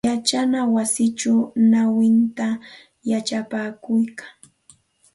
Yachana 0.09 0.59
wasichaw 0.75 1.39
nawintsayta 1.71 2.47
yachapakuykaa. 3.09 4.33